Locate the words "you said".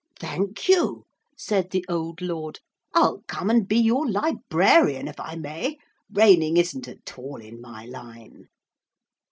0.67-1.69